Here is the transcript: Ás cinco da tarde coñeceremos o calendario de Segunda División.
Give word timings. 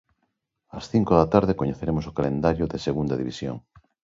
Ás 0.77 0.85
cinco 0.93 1.13
da 1.19 1.27
tarde 1.33 1.59
coñeceremos 1.61 2.05
o 2.07 2.15
calendario 2.17 2.65
de 2.71 2.83
Segunda 2.87 3.15
División. 3.21 3.55